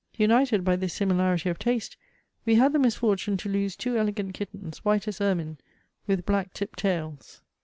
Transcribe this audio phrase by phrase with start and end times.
[0.17, 1.95] United by this similarity of taste,
[2.43, 5.59] we had the mis fortune to lose two elegant kittens, white as ermine,
[6.07, 7.43] with black tipped tails.